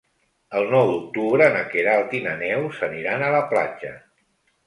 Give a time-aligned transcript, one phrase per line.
[0.59, 3.93] El nou d'octubre na Queralt i na Neus aniran a la platja.